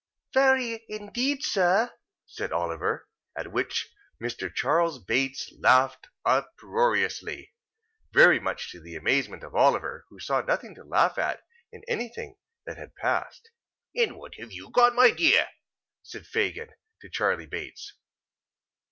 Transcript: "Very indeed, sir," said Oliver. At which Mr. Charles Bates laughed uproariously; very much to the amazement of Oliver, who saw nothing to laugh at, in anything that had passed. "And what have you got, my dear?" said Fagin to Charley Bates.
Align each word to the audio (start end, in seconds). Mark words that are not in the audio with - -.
"Very 0.33 0.83
indeed, 0.89 1.43
sir," 1.43 1.93
said 2.25 2.51
Oliver. 2.51 3.07
At 3.37 3.51
which 3.51 3.93
Mr. 4.19 4.51
Charles 4.51 4.97
Bates 4.97 5.53
laughed 5.59 6.07
uproariously; 6.25 7.53
very 8.11 8.39
much 8.39 8.71
to 8.71 8.79
the 8.79 8.95
amazement 8.95 9.43
of 9.43 9.53
Oliver, 9.53 10.07
who 10.09 10.19
saw 10.19 10.41
nothing 10.41 10.73
to 10.73 10.83
laugh 10.83 11.19
at, 11.19 11.41
in 11.71 11.83
anything 11.87 12.37
that 12.65 12.77
had 12.77 12.95
passed. 12.95 13.51
"And 13.95 14.17
what 14.17 14.33
have 14.39 14.51
you 14.51 14.71
got, 14.71 14.95
my 14.95 15.11
dear?" 15.11 15.47
said 16.01 16.25
Fagin 16.25 16.69
to 17.01 17.07
Charley 17.07 17.45
Bates. 17.45 17.93